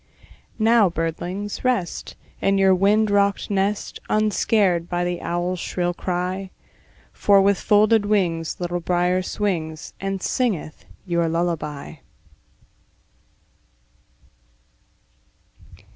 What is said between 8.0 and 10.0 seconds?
wings Little Brier swings,